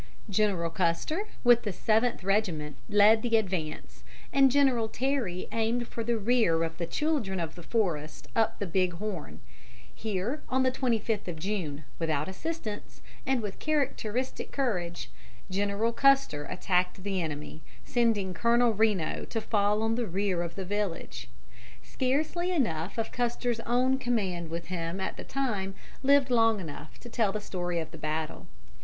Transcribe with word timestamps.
General 0.31 0.71
Custer, 0.71 1.27
with 1.43 1.61
the 1.61 1.69
7th 1.71 2.23
Regiment, 2.23 2.75
led 2.89 3.21
the 3.21 3.37
advance, 3.37 4.03
and 4.33 4.49
General 4.49 4.87
Terry 4.87 5.47
aimed 5.51 5.87
for 5.87 6.03
the 6.03 6.17
rear 6.17 6.63
of 6.63 6.79
the 6.79 6.87
children 6.87 7.39
of 7.39 7.53
the 7.53 7.61
forest 7.61 8.27
up 8.35 8.57
the 8.57 8.65
Big 8.65 8.93
Horn. 8.93 9.41
Here, 9.93 10.41
on 10.49 10.63
the 10.63 10.71
25th 10.71 11.27
of 11.27 11.35
June, 11.37 11.83
without 11.99 12.27
assistance, 12.27 13.03
and 13.27 13.43
with 13.43 13.59
characteristic 13.59 14.51
courage, 14.51 15.11
General 15.51 15.93
Custer 15.93 16.45
attacked 16.45 17.03
the 17.03 17.21
enemy, 17.21 17.61
sending 17.85 18.33
Colonel 18.33 18.73
Reno 18.73 19.25
to 19.25 19.39
fall 19.39 19.83
on 19.83 19.93
the 19.93 20.07
rear 20.07 20.41
of 20.41 20.55
the 20.55 20.65
village. 20.65 21.29
Scarcely 21.83 22.51
enough 22.51 22.97
of 22.97 23.11
Custer's 23.11 23.59
own 23.67 23.99
command 23.99 24.49
with 24.49 24.65
him 24.65 24.99
at 24.99 25.15
the 25.15 25.23
time 25.23 25.75
lived 26.01 26.31
long 26.31 26.59
enough 26.59 26.99
to 27.01 27.07
tell 27.07 27.31
the 27.31 27.39
story 27.39 27.79
of 27.79 27.91
the 27.91 27.99
battle. 27.99 28.47